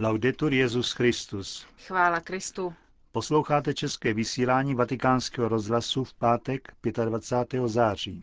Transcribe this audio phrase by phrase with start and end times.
[0.00, 1.66] Laudetur Jezus Christus.
[1.86, 2.74] Chvála Kristu.
[3.12, 6.72] Posloucháte české vysílání Vatikánského rozhlasu v pátek
[7.04, 7.68] 25.
[7.68, 8.20] září.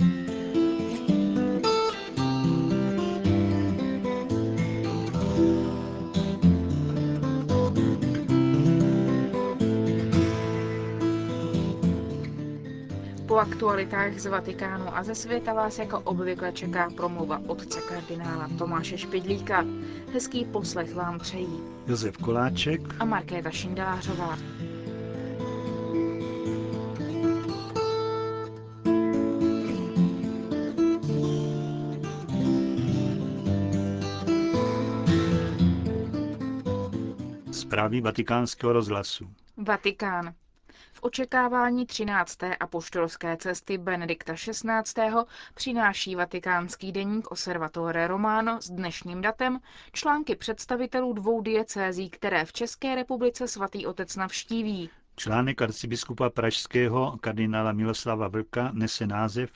[13.46, 19.66] Aktualitách z Vatikánu a ze světa vás jako obvykle čeká promluva otce kardinála Tomáše Špidlíka.
[20.14, 24.38] Hezký poslech vám přejí Josef Koláček a Markéta Šindelářová.
[37.52, 39.26] Zprávy vatikánského rozhlasu.
[39.58, 40.34] Vatikán.
[41.06, 42.38] Očekávání 13.
[42.60, 44.72] apoštolské cesty Benedikta XVI.
[45.56, 49.60] přináší vatikánský deník Osservatore Romano s dnešním datem
[49.92, 54.90] články představitelů dvou diecézí, které v České republice svatý otec navštíví.
[55.16, 59.50] Článek arcibiskupa pražského kardinála Miloslava Vlka nese název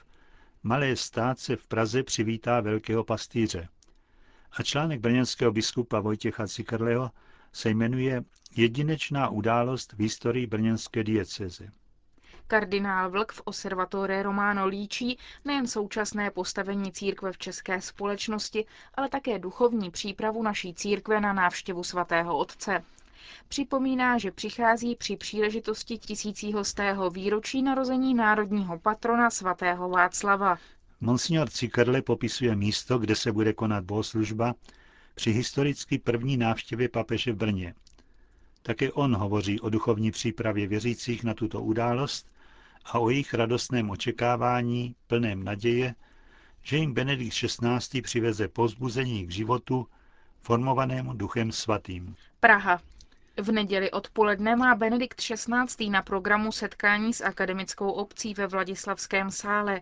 [0.64, 3.68] Malé státce v Praze přivítá velkého pastýře.
[4.52, 7.12] A článek brněnského biskupa Vojtěcha Cikrleho
[7.54, 8.24] se jmenuje
[8.56, 11.72] Jedinečná událost v historii brněnské dieceze.
[12.48, 19.40] Kardinál Vlk v Observatore Romano líčí nejen současné postavení církve v české společnosti, ale také
[19.40, 22.84] duchovní přípravu naší církve na návštěvu svatého otce.
[23.48, 30.58] Připomíná, že přichází při příležitosti tisícího stého výročí narození národního patrona svatého Václava.
[31.02, 34.54] Monsignor Cikerle popisuje místo, kde se bude konat bohoslužba
[35.16, 37.74] při historicky první návštěvě papeže v Brně.
[38.70, 42.32] Také on hovoří o duchovní přípravě věřících na tuto událost
[42.86, 45.96] a o jejich radostném očekávání, plném naděje,
[46.64, 48.02] že jim Benedikt XVI.
[48.02, 49.88] přiveze pozbuzení k životu,
[50.42, 52.16] formovanému duchem svatým.
[52.40, 52.82] Praha.
[53.42, 55.90] V neděli odpoledne má Benedikt XVI.
[55.90, 59.82] na programu setkání s akademickou obcí ve Vladislavském sále.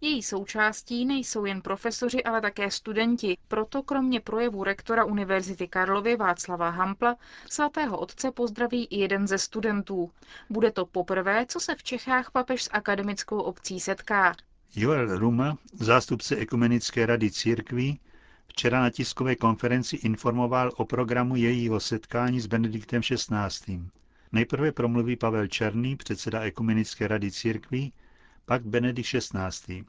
[0.00, 3.36] Její součástí nejsou jen profesoři, ale také studenti.
[3.48, 7.16] Proto kromě projevu rektora Univerzity Karlovy Václava Hampla
[7.50, 10.10] svatého otce pozdraví i jeden ze studentů.
[10.50, 14.36] Bude to poprvé, co se v Čechách papež s akademickou obcí setká.
[14.76, 18.00] Joel Ruma, zástupce Ekumenické rady církví,
[18.54, 23.80] včera na tiskové konferenci informoval o programu jejího setkání s Benediktem XVI.
[24.32, 27.92] Nejprve promluví Pavel Černý, předseda Ekumenické rady církví,
[28.44, 29.84] pak Benedikt XVI.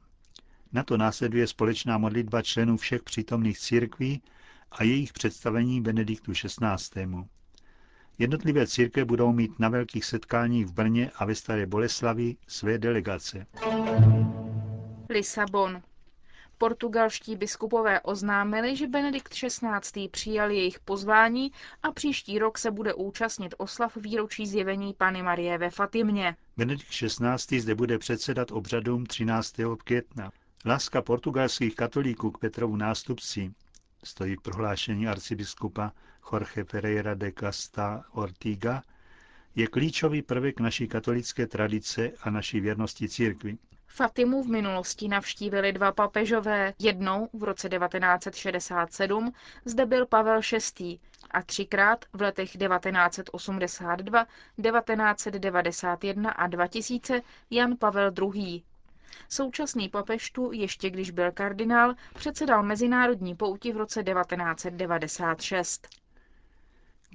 [0.74, 4.22] Na to následuje společná modlitba členů všech přítomných církví
[4.72, 7.08] a jejich představení Benediktu XVI.
[8.20, 13.46] Jednotlivé církve budou mít na velkých setkáních v Brně a ve Staré Boleslavi své delegace.
[15.10, 15.82] Lisabon.
[16.58, 20.10] Portugalští biskupové oznámili, že Benedikt XVI.
[20.12, 21.52] přijal jejich pozvání
[21.84, 26.36] a příští rok se bude účastnit oslav výročí zjevení Pany Marie ve Fatimě.
[26.58, 27.60] Benedikt XVI.
[27.60, 29.56] zde bude předsedat obřadům 13.
[29.84, 30.32] května.
[30.66, 33.52] Láska portugalských katolíků k Petrovu nástupci,
[34.04, 35.92] stojí v prohlášení arcibiskupa
[36.32, 38.84] Jorge Ferreira de Casta Ortiga,
[39.56, 43.58] je klíčový prvek naší katolické tradice a naší věrnosti církvi.
[43.96, 46.74] Fatimu v minulosti navštívili dva papežové.
[46.80, 49.34] Jednou v roce 1967
[49.66, 50.40] zde byl Pavel
[50.80, 51.00] VI.
[51.32, 54.26] a třikrát v letech 1982,
[54.62, 58.64] 1991 a 2000 Jan Pavel II.
[59.30, 65.88] Současný papež tu, ještě když byl kardinál, předsedal mezinárodní pouti v roce 1996.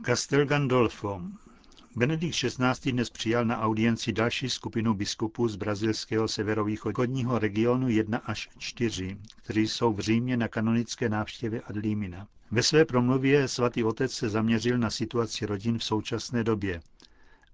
[0.06, 1.20] Castel Gandolfo.
[1.96, 2.92] Benedikt XVI.
[2.92, 9.68] dnes přijal na audienci další skupinu biskupů z brazilského severovýchodního regionu 1 až 4, kteří
[9.68, 12.28] jsou v Římě na kanonické návštěvě ad limina.
[12.50, 16.80] Ve své promluvě svatý otec se zaměřil na situaci rodin v současné době.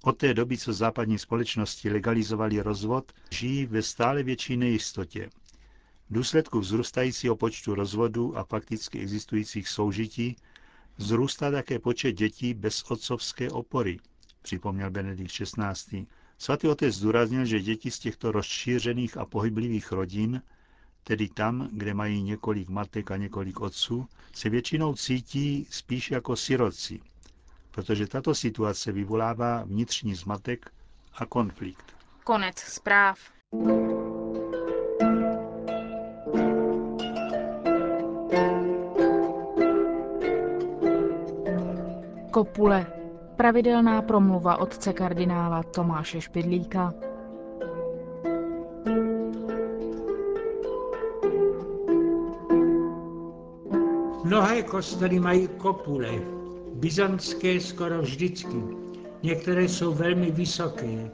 [0.02, 5.28] Od té doby, co západní společnosti legalizovali rozvod, žijí ve stále větší nejistotě.
[6.10, 10.36] V důsledku vzrůstajícího počtu rozvodů a fakticky existujících soužití
[10.96, 13.98] vzrůstá také počet dětí bez otcovské opory,
[14.46, 16.06] připomněl Benedikt XVI.
[16.38, 20.42] Svatý otec zdůraznil, že děti z těchto rozšířených a pohyblivých rodin,
[21.04, 27.00] tedy tam, kde mají několik matek a několik otců, se většinou cítí spíš jako siroci,
[27.70, 30.70] protože tato situace vyvolává vnitřní zmatek
[31.14, 31.96] a konflikt.
[32.24, 33.18] Konec zpráv.
[42.30, 42.95] Kopule.
[43.36, 46.94] Pravidelná promluva otce kardinála Tomáše Špidlíka.
[54.24, 56.10] Mnohé kostely mají kopule.
[56.74, 58.62] byzantské skoro vždycky.
[59.22, 61.10] Některé jsou velmi vysoké.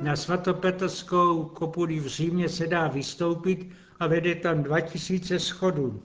[0.00, 6.02] Na svatopetrskou kopuli v Římě se dá vystoupit a vede tam 2000 schodů.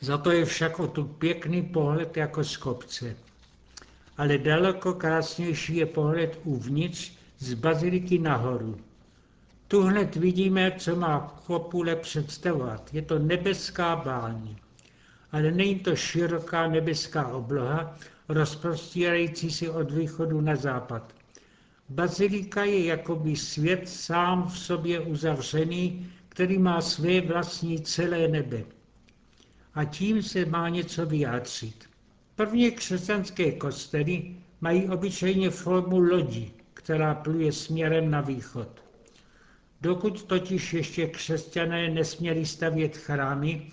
[0.00, 3.27] Za to je však o tu pěkný pohled jako z kopce.
[4.18, 8.76] Ale daleko krásnější je pohled uvnitř z baziliky nahoru.
[9.68, 12.94] Tu hned vidíme, co má kopule představovat.
[12.94, 14.56] Je to nebeská báň.
[15.32, 17.98] Ale není to široká nebeská obloha,
[18.28, 21.14] rozprostírající se od východu na západ.
[21.88, 28.64] Bazilika je jakoby svět sám v sobě uzavřený, který má své vlastní celé nebe.
[29.74, 31.88] A tím se má něco vyjádřit.
[32.38, 38.68] První křesťanské kostely mají obyčejně formu lodi, která pluje směrem na východ.
[39.80, 43.66] Dokud totiž ještě křesťané nesměli stavět chrámy,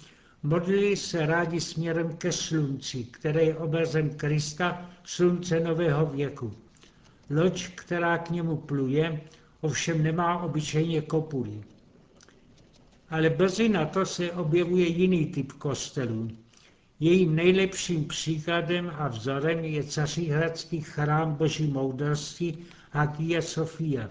[0.43, 6.53] modlili se rádi směrem ke slunci, které je obrazem Krista, slunce nového věku.
[7.29, 9.21] Loď, která k němu pluje,
[9.61, 11.63] ovšem nemá obyčejně kopulí.
[13.09, 16.44] Ale brzy na to se objevuje jiný typ kostelů.
[16.99, 22.57] Jejím nejlepším příkladem a vzorem je caříhradský chrám boží moudrosti
[22.91, 24.09] Hagia Sofia.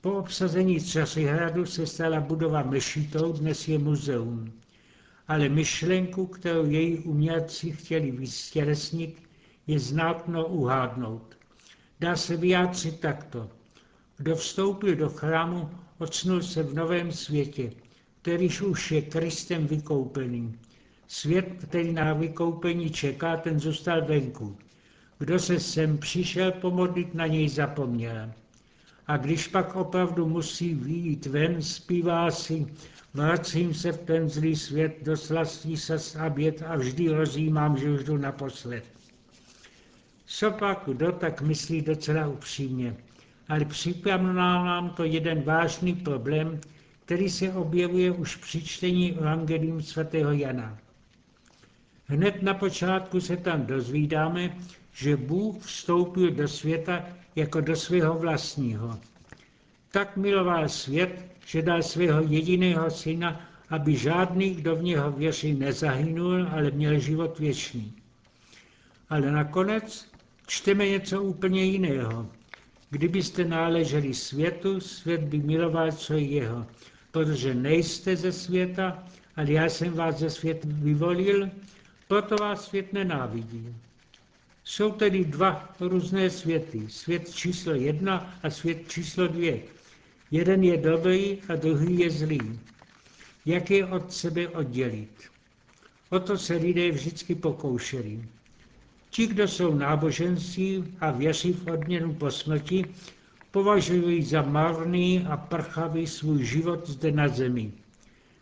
[0.00, 4.52] Po obsazení Cařihradu se stala budova mešitou, dnes je muzeum.
[5.28, 9.22] Ale myšlenku, kterou její umělci chtěli vystělesnit,
[9.66, 11.36] je znátno uhádnout.
[12.00, 13.48] Dá se vyjádřit takto.
[14.16, 17.72] Kdo vstoupil do chrámu, ocnul se v novém světě,
[18.22, 20.58] kterýž už je Kristem vykoupený.
[21.12, 24.56] Svět, který na vykoupení čeká, ten zůstal venku.
[25.18, 28.32] Kdo se sem přišel pomodlit, na něj zapomněl.
[29.06, 32.66] A když pak opravdu musí výjít ven, zpívá si,
[33.14, 38.04] vracím se v ten zlý svět, do slastí se abět a vždy rozjímám, že už
[38.04, 38.84] jdu naposled.
[40.58, 42.96] pak kdo tak myslí docela upřímně,
[43.48, 46.60] ale připomíná nám to jeden vážný problém,
[47.04, 50.78] který se objevuje už při čtení Evangelium svatého Jana.
[52.10, 54.56] Hned na počátku se tam dozvídáme,
[54.92, 58.98] že Bůh vstoupil do světa jako do svého vlastního.
[59.90, 66.48] Tak miloval svět, že dal svého jediného syna, aby žádný, kdo v něho věří, nezahynul,
[66.50, 67.94] ale měl život věčný.
[69.08, 70.06] Ale nakonec
[70.46, 72.26] čteme něco úplně jiného.
[72.90, 76.66] Kdybyste náleželi světu, svět by miloval, co je jeho,
[77.10, 79.04] protože nejste ze světa,
[79.36, 81.50] ale já jsem vás ze světa vyvolil,
[82.10, 83.74] proto vás svět nenávidí.
[84.64, 86.86] Jsou tedy dva různé světy.
[86.88, 89.60] Svět číslo jedna a svět číslo dvě.
[90.30, 92.60] Jeden je dobrý a druhý je zlý.
[93.46, 95.10] Jak je od sebe oddělit?
[96.10, 98.24] O to se lidé vždycky pokoušeli.
[99.10, 102.84] Ti, kdo jsou náboženství a věří v odměnu po smrti,
[103.50, 107.72] považují za marný a prchavý svůj život zde na zemi.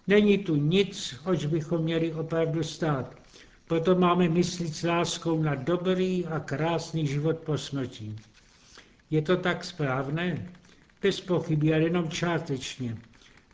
[0.06, 3.27] Není tu nic, oč bychom měli opravdu stát.
[3.68, 8.16] Proto máme myslit s láskou na dobrý a krásný život po smrti.
[9.10, 10.48] Je to tak správné?
[11.02, 12.96] Bez pochyby, ale jenom částečně.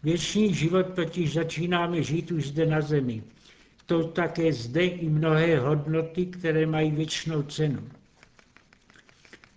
[0.02, 3.22] Věčný život totiž začínáme žít už zde na zemi.
[3.86, 7.88] To také zde i mnohé hodnoty, které mají věčnou cenu.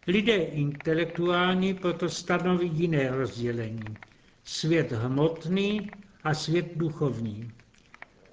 [0.08, 3.86] Lidé intelektuální proto stanoví jiné rozdělení.
[4.44, 5.92] Svět hmotný
[6.24, 7.52] a svět duchovní.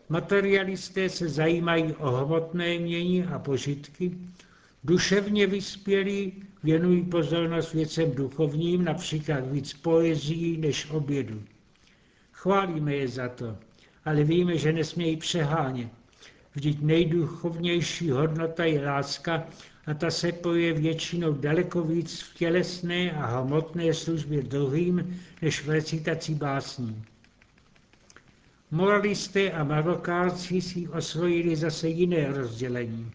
[0.09, 4.13] Materialisté se zajímají o hmotné mění a požitky,
[4.85, 6.33] duševně vyspělí
[6.63, 11.43] věnují pozornost věcem duchovním, například víc poezí než obědu.
[12.33, 13.57] Chválíme je za to,
[14.05, 15.89] ale víme, že nesmějí přehánět.
[16.55, 19.47] Vždyť nejduchovnější hodnota je láska
[19.87, 25.71] a ta se poje většinou daleko víc v tělesné a hmotné službě druhým, než v
[25.71, 27.05] recitaci básní.
[28.75, 33.11] Moralisté a marokárci si osvojili zase jiné rozdělení.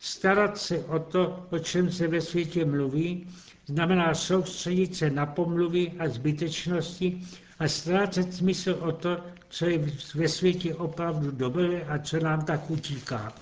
[0.00, 3.26] Starat se o to, o čem se ve světě mluví,
[3.66, 7.20] znamená soustředit se na pomluvy a zbytečnosti
[7.58, 9.78] a ztrácet smysl o to, co je
[10.14, 13.32] ve světě opravdu dobré a co nám tak utíká.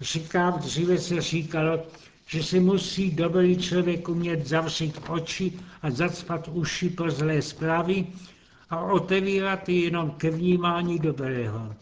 [0.00, 1.82] Říkám, dříve se říkalo,
[2.26, 8.06] že si musí dobrý člověk umět zavřít oči a zacpat uši pro zlé zprávy
[8.70, 11.74] a otevírat je jenom ke vnímání dobrého.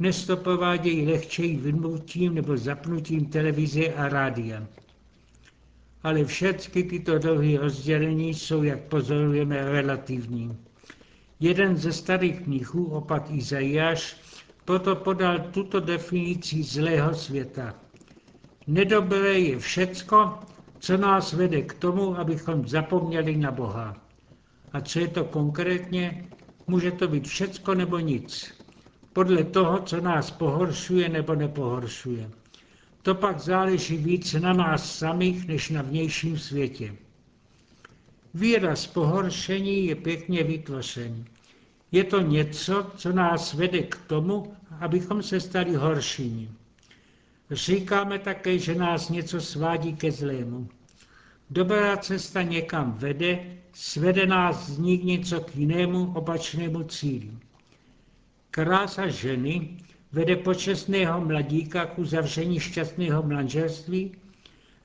[0.00, 4.66] Dnes to provádějí lehčeji vynutím nebo zapnutím televize a rádia.
[6.02, 10.56] Ale všechny tyto druhy rozdělení jsou, jak pozorujeme, relativní.
[11.40, 14.16] Jeden ze starých mnichů, opat Izajáš,
[14.64, 17.74] Proto podal tuto definici zlého světa.
[18.66, 20.38] Nedobré je všecko,
[20.78, 23.96] co nás vede k tomu, abychom zapomněli na Boha.
[24.72, 26.28] A co je to konkrétně?
[26.66, 28.54] Může to být všecko nebo nic.
[29.12, 32.30] Podle toho, co nás pohoršuje nebo nepohoršuje.
[33.02, 36.94] To pak záleží víc na nás samých, než na vnějším světě.
[38.34, 41.24] Výraz pohoršení je pěkně vytvořen.
[41.92, 46.48] Je to něco, co nás vede k tomu, abychom se stali horšími.
[47.50, 50.68] Říkáme také, že nás něco svádí ke zlému.
[51.52, 53.38] Dobrá cesta někam vede,
[53.72, 57.30] svede nás z ní něco k jinému opačnému cíli.
[58.50, 59.76] Krása ženy
[60.12, 64.12] vede počestného mladíka k uzavření šťastného manželství,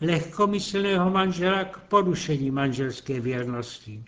[0.01, 4.03] lehkomyslného manžela k porušení manželské věrnosti.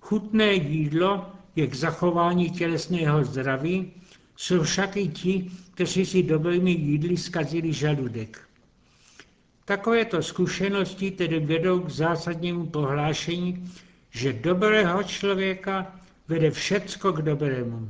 [0.00, 3.92] Chutné jídlo je k zachování tělesného zdraví,
[4.36, 8.51] jsou však i ti, kteří si dobrými jídly zkazili žaludek.
[9.64, 13.70] Takovéto zkušenosti tedy vedou k zásadnímu prohlášení,
[14.10, 17.88] že dobrého člověka vede všecko k dobrému.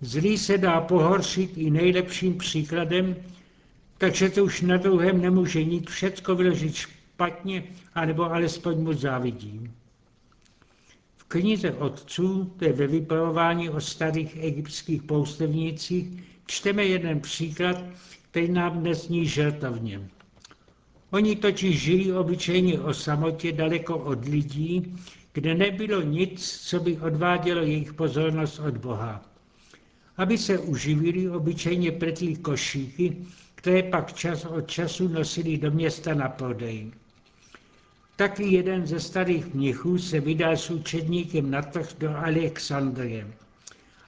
[0.00, 3.16] Zlý se dá pohoršit i nejlepším příkladem,
[3.98, 7.64] takže to už na druhém nemůže nic všecko vyložit špatně,
[7.94, 9.70] anebo alespoň mu závidí.
[11.16, 16.06] V knize otců, to je ve vypravování o starých egyptských poustevnících,
[16.46, 17.76] čteme jeden příklad,
[18.30, 20.00] který nám dnes zní žertovně.
[21.12, 24.96] Oni totiž žili obyčejně o samotě daleko od lidí,
[25.32, 29.22] kde nebylo nic, co by odvádělo jejich pozornost od Boha.
[30.16, 33.16] Aby se uživili, obyčejně pletli košíky,
[33.54, 36.92] které pak čas od času nosili do města na prodej.
[38.16, 43.26] Taky jeden ze starých mnichů se vydal s učedníkem na trh do Alexandrie.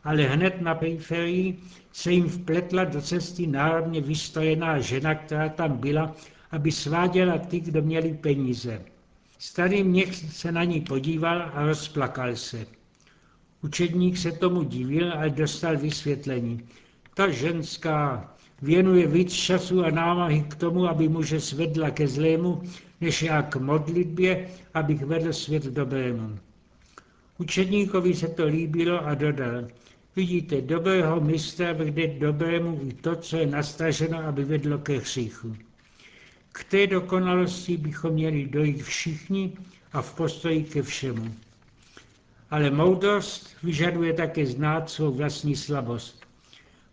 [0.05, 1.59] Ale hned na periferii
[1.93, 6.15] se jim vpletla do cesty národně vystrojená žena, která tam byla,
[6.55, 8.83] aby sváděla ty, kdo měli peníze.
[9.39, 12.67] Starý měch se na ní podíval a rozplakal se.
[13.63, 16.61] Učedník se tomu divil a dostal vysvětlení.
[17.15, 18.31] Ta ženská
[18.63, 22.63] věnuje víc času a námahy k tomu, aby muže svedla ke zlému,
[23.01, 26.39] než já k modlitbě, abych vedl svět dobrému.
[27.39, 29.69] Učedníkovi se to líbilo a dodal,
[30.17, 35.57] vidíte, dobrého mistra vede dobrému i to, co je nastaženo, aby vedlo ke hříchu.
[36.55, 39.53] K té dokonalosti bychom měli dojít všichni
[39.93, 41.35] a v postoji ke všemu.
[42.51, 46.27] Ale moudrost vyžaduje také znát svou vlastní slabost.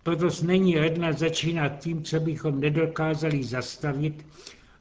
[0.03, 4.25] Proto není redna začínat tím, co bychom nedokázali zastavit,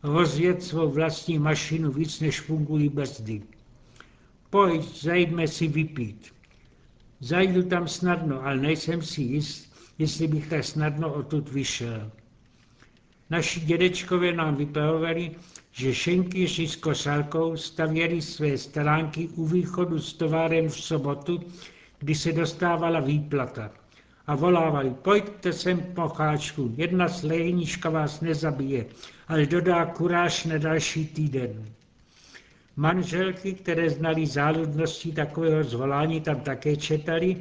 [0.02, 3.42] rozjet svou vlastní mašinu víc, než fungují brzdy.
[4.50, 6.32] Pojď, zajdme si vypít.
[7.20, 12.10] Zajdu tam snadno, ale nejsem si jist, jestli bych tak snadno odtud vyšel.
[13.30, 15.30] Naši dědečkové nám vypravovali,
[15.72, 21.40] že šenkýři s košálkou stavěli své stránky u východu s továrem v sobotu,
[21.98, 23.70] kdy se dostávala výplata.
[24.26, 28.86] A volávali, pojďte sem, pocháčku, jedna slejnička vás nezabije,
[29.28, 31.64] ale dodá kuráž na další týden.
[32.76, 37.36] Manželky, které znali záludnosti takového zvolání, tam také četali,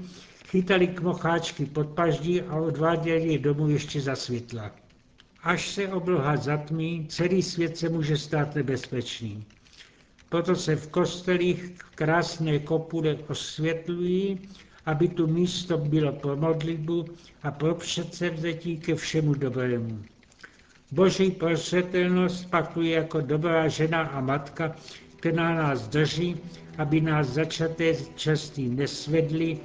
[0.47, 4.71] chytali k mocháčky pod paždí a odváděli je domů ještě za světla.
[5.43, 9.45] Až se obloha zatmí, celý svět se může stát nebezpečný.
[10.29, 14.39] Proto se v kostelích krásné kopule osvětlují,
[14.85, 17.05] aby tu místo bylo pro modlitbu
[17.43, 20.01] a pro předsevzetí ke všemu dobrému.
[20.91, 24.75] Boží prosvětelnost pak tu je jako dobrá žena a matka,
[25.15, 26.37] která nás drží,
[26.77, 29.59] aby nás začaté častí nesvedli,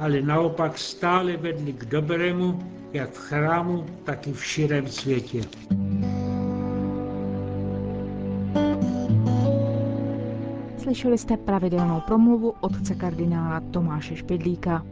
[0.00, 2.58] ale naopak stále vedli k dobrému,
[2.92, 5.40] jak v chrámu, tak i v širém světě.
[10.78, 14.84] Slyšeli jste pravidelnou promluvu otce kardinála Tomáše Špidlíka.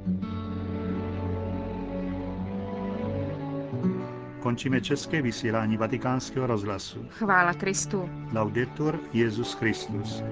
[4.41, 7.07] Končíme české vysílání vatikánského rozhlasu.
[7.11, 8.09] Chvála Kristu.
[8.33, 10.23] Laudetur Jezus Christus.